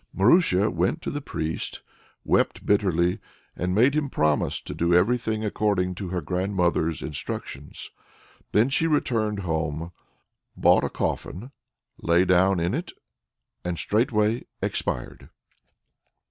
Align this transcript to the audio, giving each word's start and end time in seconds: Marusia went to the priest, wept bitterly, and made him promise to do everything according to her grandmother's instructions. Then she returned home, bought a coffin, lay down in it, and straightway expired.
Marusia 0.17 0.71
went 0.73 0.99
to 1.03 1.11
the 1.11 1.21
priest, 1.21 1.83
wept 2.25 2.65
bitterly, 2.65 3.19
and 3.55 3.75
made 3.75 3.93
him 3.93 4.09
promise 4.09 4.59
to 4.59 4.73
do 4.73 4.95
everything 4.95 5.45
according 5.45 5.93
to 5.93 6.07
her 6.07 6.21
grandmother's 6.21 7.03
instructions. 7.03 7.91
Then 8.51 8.69
she 8.69 8.87
returned 8.87 9.41
home, 9.41 9.91
bought 10.57 10.83
a 10.83 10.89
coffin, 10.89 11.51
lay 12.01 12.25
down 12.25 12.59
in 12.59 12.73
it, 12.73 12.93
and 13.63 13.77
straightway 13.77 14.45
expired. 14.59 15.29